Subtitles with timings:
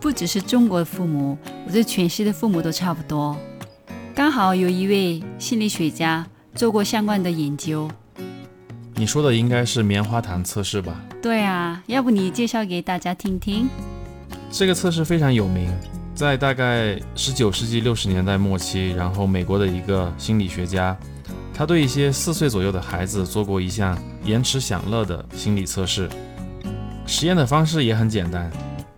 [0.00, 1.36] 不只是中国的父母，
[1.66, 3.36] 我觉得全世界的父母都差不多。
[4.14, 7.90] 刚好有一位心理学家做过相关的研究。
[8.94, 10.94] 你说的应该是棉花糖测试吧？
[11.20, 13.68] 对啊，要不你介绍给大家听听？
[14.50, 15.70] 这个测试非常有名，
[16.14, 20.96] 在大概十九世纪六十年代末期，然后美国的一个心理学家，
[21.56, 26.06] 他对一些四岁左右的孩子做过一项延迟享乐的心理测试。
[27.06, 28.50] 实验的方式也很简单，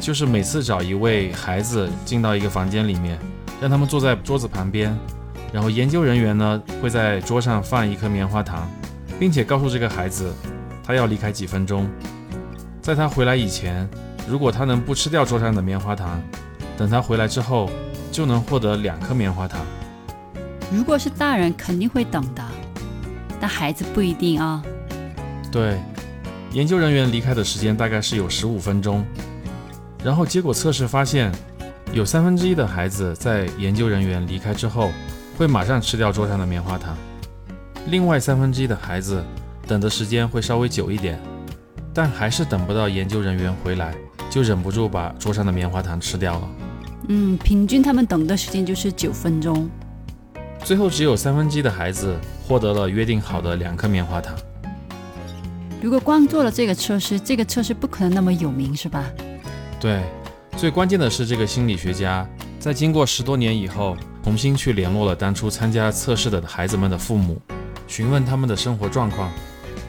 [0.00, 3.16] 就是每次找一位孩子进到一个房间里面，
[3.60, 4.98] 让他们坐在桌子旁边，
[5.52, 8.68] 然后研究人员呢会在桌上放一颗棉花糖，
[9.20, 10.34] 并且告诉这个孩子
[10.82, 11.88] 他要离开几分钟，
[12.82, 13.88] 在他回来以前。
[14.28, 16.20] 如果他能不吃掉桌上的棉花糖，
[16.76, 17.70] 等他回来之后
[18.12, 19.60] 就能获得两颗棉花糖。
[20.72, 22.42] 如果是大人肯定会等的，
[23.40, 24.62] 但孩子不一定啊。
[25.50, 25.78] 对，
[26.52, 29.04] 研究人员离开的时间大概是有十五分钟，
[30.04, 31.32] 然后结果测试发现，
[31.92, 34.90] 有三分之一的孩子在研究人员离开之后
[35.36, 36.96] 会马上吃掉桌上的棉花糖，
[37.88, 39.24] 另外三分之一的孩子
[39.66, 41.20] 等的时间会稍微久一点，
[41.92, 43.94] 但还是等不到研究人员回来。
[44.30, 46.48] 就忍不住把桌上的棉花糖吃掉了。
[47.08, 49.68] 嗯，平均他们等的时间就是九分钟。
[50.64, 52.16] 最后只有三分之一的孩子
[52.46, 54.34] 获得了约定好的两颗棉花糖。
[55.82, 59.04] 如果光做了这个测试，这个测试不可能那么有名，是吧？
[59.80, 60.02] 对，
[60.56, 62.28] 最关键的是这个心理学家
[62.58, 67.40] 在经过十多年以后，重新去联络了当初参加测试的孩子们的父母，
[67.88, 69.32] 询问他们的生活状况。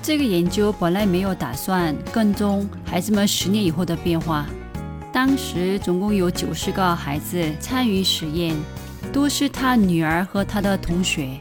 [0.00, 4.46] 这个研究本来没有打算跟踪孩子们十年以后的变化。
[5.12, 8.56] 当时总共有九十个孩子参与实验，
[9.12, 11.38] 都是他女儿和他的同学。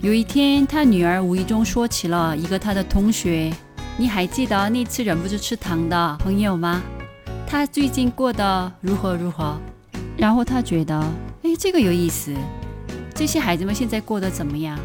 [0.00, 3.52] 有一天，他女儿无意中说起了一个他的同学
[3.98, 6.82] ：“你还记得那次忍不住吃糖的朋友吗？
[7.46, 9.58] 他最近过得如何如何？”
[10.16, 10.98] 然后他觉得，
[11.42, 12.34] 哎，这个有意思。
[13.14, 14.78] 这些孩子们现在过得怎么样？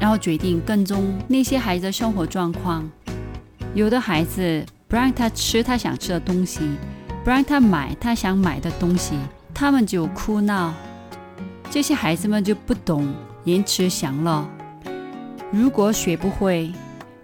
[0.00, 2.88] 然后决定跟踪那些孩子的生活状况。
[3.74, 6.60] 有的孩子不让他吃他想吃的东西，
[7.22, 9.14] 不让他买他想买的东西，
[9.54, 10.74] 他们就哭闹。
[11.70, 13.08] 这些孩子们就不懂
[13.44, 14.44] 延迟享乐。
[15.52, 16.72] 如果学不会，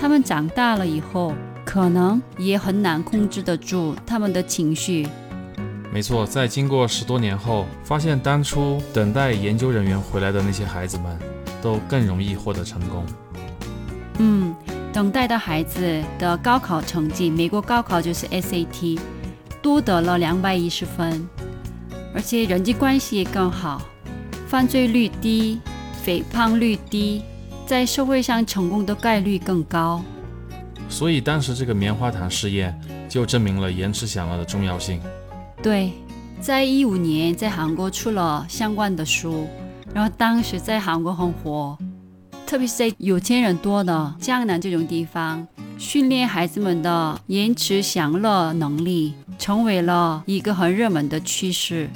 [0.00, 1.34] 他们长大了以后
[1.64, 5.08] 可能也很难控制得住他们的情绪。
[5.92, 11.18] 没错，在经过十多年后，发现当初等待研究人员回来的那些孩子们。
[11.60, 13.04] 都更容易获得成功。
[14.20, 14.54] 嗯，
[14.92, 18.96] 等待的孩子的高考成绩，美国高考就是 SAT，
[19.60, 21.28] 多得了两百一十分，
[22.14, 23.82] 而且人际关系也更好，
[24.48, 25.60] 犯罪率低，
[26.02, 27.22] 肥胖率低，
[27.66, 30.02] 在社会上成功的概率更高。
[30.88, 32.74] 所以当时这个棉花糖试验
[33.10, 35.02] 就证明了延迟享乐的重要性。
[35.62, 35.92] 对，
[36.40, 39.46] 在一五年在韩国出了相关的书。
[39.94, 41.76] 然后当时在韩国很火，
[42.46, 51.90] 特别是在有钱人多的江南这种地方，训练孩子们的延迟享乐能力，成为了一个很热门的趋势。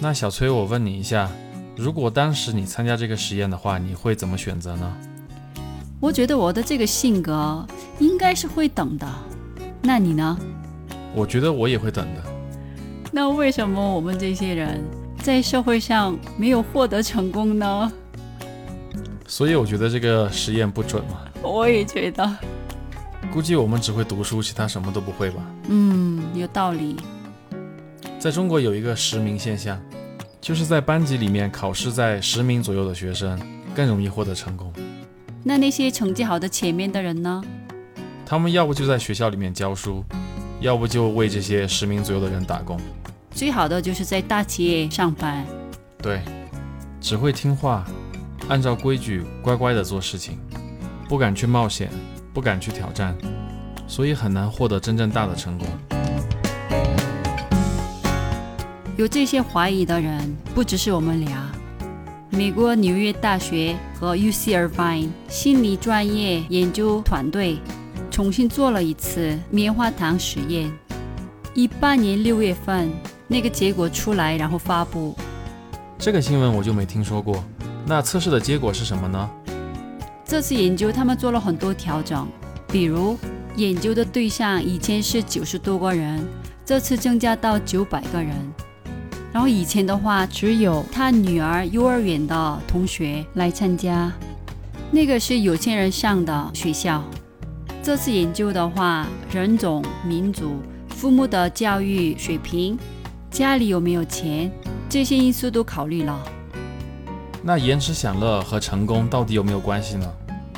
[0.00, 1.30] 那小崔，我问你一下，
[1.76, 4.92] 如果当时你参加这个实验的话，你会怎么选择呢？
[6.00, 7.66] 我觉得我的这个性格
[7.98, 9.06] 应该是会等的。
[9.82, 10.38] 那你呢？
[11.14, 12.22] 我觉得我也会等的。
[13.10, 14.82] 那为什么我们这些人？
[15.22, 17.92] 在社会上没有获得成功呢，
[19.28, 21.20] 所以我觉得这个实验不准嘛。
[21.40, 22.36] 我也觉得，
[23.32, 25.40] 估计我们只会读书，其他什么都不会吧。
[25.68, 26.96] 嗯，有道理。
[28.18, 29.80] 在中国有一个实名现象，
[30.42, 33.40] 就是在班级里面考试在十名左右的学生
[33.76, 34.72] 更容易获得成功。
[35.44, 37.40] 那那些成绩好的前面的人呢？
[38.26, 40.04] 他们要不就在学校里面教书，
[40.60, 42.76] 要不就为这些十名左右的人打工。
[43.30, 45.46] 最好的就是在大企业上班，
[46.02, 46.20] 对，
[47.00, 47.86] 只会听话，
[48.48, 50.36] 按照规矩乖乖的做事情，
[51.08, 51.88] 不敢去冒险，
[52.34, 53.16] 不敢去挑战，
[53.86, 55.68] 所以很难获得真正大的成功。
[59.02, 61.50] 有这些怀疑的人，不只是我们俩，
[62.30, 67.58] 美国纽约大学和 UC Irvine 心理专业研究团队
[68.12, 70.72] 重新做了一次棉花糖实验。
[71.52, 72.92] 一八年六月份，
[73.26, 75.16] 那个结果出来，然后发布。
[75.98, 77.42] 这个新闻我就没听说过。
[77.84, 79.30] 那测试的结果是什么呢？
[80.24, 82.28] 这次研究他们做了很多调整，
[82.68, 83.18] 比如
[83.56, 86.24] 研究的对象以前是九十多个人，
[86.64, 88.36] 这次增加到九百个人。
[89.32, 94.12] 然后以前的话，只有他女儿幼儿园的同学来参加，
[94.90, 97.02] 那个是有钱人上的学校。
[97.82, 100.56] 这次研究的话，人种、民族、
[100.90, 102.78] 父母的教育水平、
[103.30, 104.52] 家里有没有钱，
[104.88, 106.22] 这些因素都考虑了。
[107.42, 110.06] 那延迟享乐和成功到底有没有关系呢？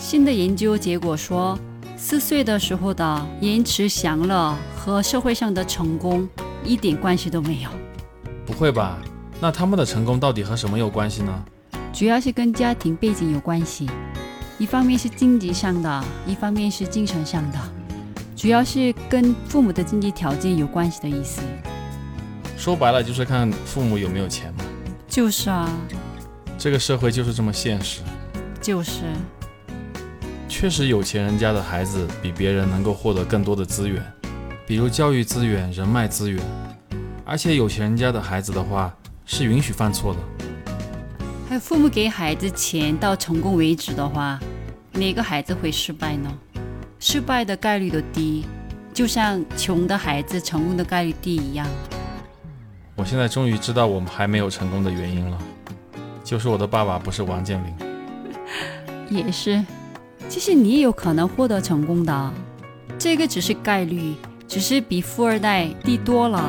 [0.00, 1.56] 新的研究结果说，
[1.96, 6.26] 四岁的时候的延迟享乐和社会上的成功
[6.64, 7.70] 一点关系都没有。
[8.52, 8.98] 不会吧？
[9.40, 11.44] 那他们的成功到底和什么有关系呢？
[11.90, 13.90] 主要是跟家庭背景有关系，
[14.58, 17.58] 一方面是经济上的，一方面是精神上的，
[18.36, 21.40] 主要是跟父母的经济条件有关系的意思。
[22.58, 24.64] 说白了就是看父母有没有钱嘛。
[25.08, 25.68] 就是啊，
[26.58, 28.02] 这个社会就是这么现实。
[28.60, 29.04] 就是。
[30.46, 34.04] 确实，有钱人家的孩子比别人能够获得更多的资源，
[34.66, 36.42] 比如教育资源、人脉资源。
[37.32, 38.94] 而且有钱人家的孩子的话
[39.24, 40.20] 是允许犯错的。
[41.48, 44.38] 还有父母给孩子钱到成功为止的话，
[44.92, 46.30] 哪个孩子会失败呢？
[47.00, 48.44] 失败的概率都低，
[48.92, 51.66] 就像穷的孩子成功的概率低一样。
[52.96, 55.38] 我现在终于知道我们还没有成功的原因了，
[56.22, 57.74] 就是我的爸爸不是王健林。
[59.08, 59.64] 也是，
[60.28, 62.32] 其实你也有可能获得成功的，
[62.98, 66.46] 这个只是概率，只是比富二代低多了。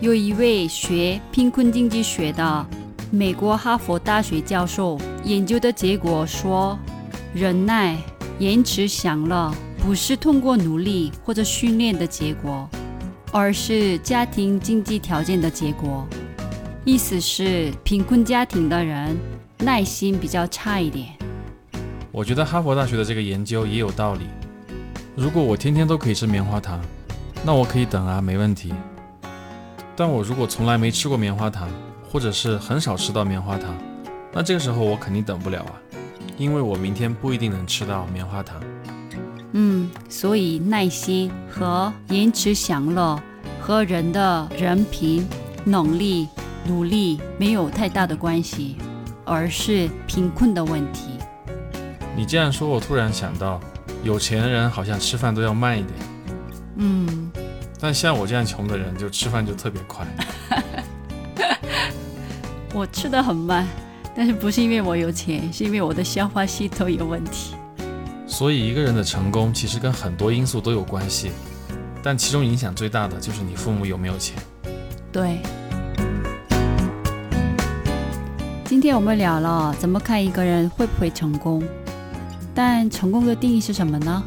[0.00, 2.66] 有一位学贫困经济学的
[3.10, 6.78] 美国哈佛大学教授研究的结果说，
[7.34, 7.98] 忍耐、
[8.38, 12.66] 延迟享乐不是通过努力或者训练的结果，
[13.30, 16.06] 而是家庭经济条件的结果。
[16.82, 19.14] 意思是，贫困家庭的人
[19.58, 21.08] 耐心比较差一点。
[22.10, 24.22] 我觉得哈佛大学的这个研究也有道理。
[25.14, 26.80] 如果我天天都可以吃棉花糖，
[27.44, 28.72] 那我可以等啊，没问题。
[29.96, 31.68] 但我如果从来没吃过棉花糖，
[32.10, 33.74] 或者是很少吃到棉花糖，
[34.32, 35.74] 那这个时候我肯定等不了啊，
[36.38, 38.60] 因为我明天不一定能吃到棉花糖。
[39.52, 43.20] 嗯，所以耐心和延迟享乐
[43.60, 45.26] 和人的人品、
[45.64, 46.28] 能力、
[46.64, 48.76] 努力没有太大的关系，
[49.24, 51.10] 而是贫困的问题。
[52.16, 53.60] 你这样说，我突然想到，
[54.02, 55.94] 有钱人好像吃饭都要慢一点。
[56.76, 57.30] 嗯。
[57.80, 60.06] 但像我这样穷的人，就吃饭就特别快。
[62.74, 63.66] 我吃的很慢，
[64.14, 67.54] 但是不是因为我有钱，是因为我的消化系统有问题。
[68.26, 71.30] 所以一个人的成功其实跟很多因素都有关系，
[72.02, 74.36] 但其中影响最大的就是你父母有没有钱。
[75.10, 75.38] 对。
[78.66, 81.62] 今天我们聊了怎么看一个人会不会成功，
[82.54, 84.22] 但成功的定义是什么呢？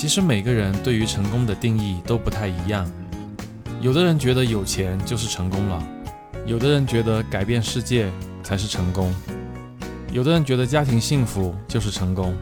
[0.00, 2.88] 其实每个人对于成功的定义都不太一样，
[3.80, 5.82] 有的人觉得有钱就是成功了，
[6.46, 8.08] 有的人觉得改变世界
[8.40, 9.12] 才是成功，
[10.12, 12.32] 有的人觉得家庭幸福就是成功。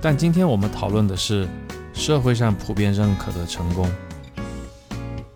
[0.00, 1.46] 但今天我们讨论的是
[1.94, 3.88] 社会上普遍认可的成功。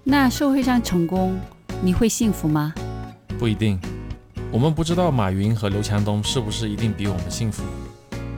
[0.03, 1.39] 那社会上成功，
[1.81, 2.75] 你会幸福吗？
[3.39, 3.79] 不一定。
[4.51, 7.63] 我们不知道马云和刘强东是不是一定比我们幸福，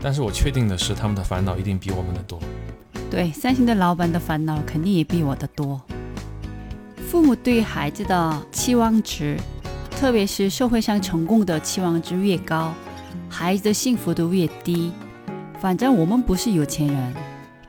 [0.02, 2.38] 但是我确定的是，他们的烦恼一定比我们的多。
[3.10, 5.80] 对，三星的老板的烦恼肯定也比我的多。
[7.08, 9.38] 父母对孩子的期望值，
[9.90, 12.75] 特别是社会上成功的期望值越高，
[13.28, 14.92] 孩子的幸福度越低。
[15.60, 17.14] 反正我们不是有钱人，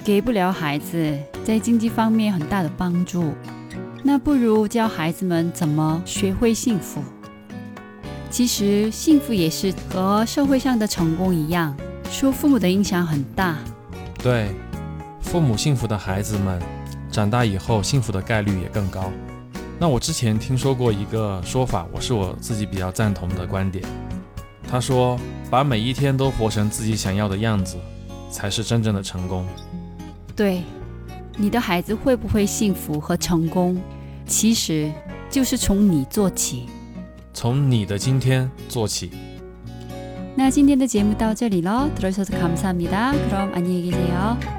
[0.03, 1.15] 给不了孩子
[1.45, 3.31] 在经济方面很大的帮助，
[4.03, 7.01] 那不如教孩子们怎么学会幸福。
[8.29, 11.73] 其实幸福也是和社会上的成功一样，
[12.09, 13.55] 受父母的影响很大。
[14.21, 14.49] 对。
[15.26, 16.60] 父母幸福的孩子们，
[17.10, 19.10] 长大以后幸福的概率也更高。
[19.78, 23.84] 那我之前听说过一个说法，我是我自己比较赞同的观点。
[24.68, 25.18] 他说，
[25.50, 27.76] 把每一天都活成自己想要的样子，
[28.30, 29.44] 才是真正的成功。
[30.34, 30.62] 对，
[31.36, 33.80] 你的孩子会不会幸福和成功，
[34.26, 34.90] 其实
[35.28, 36.68] 就是从你做起，
[37.34, 39.10] 从你的今天做起。
[40.34, 44.55] 那今天的节目到这里了，들어주셔서감사합니다그럼안녕히계세요